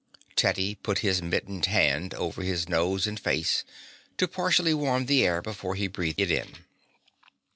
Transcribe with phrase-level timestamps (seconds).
[0.35, 3.63] Teddy put his mittened hand over his nose and face
[4.17, 6.65] to partially warm the air before he breathed it in.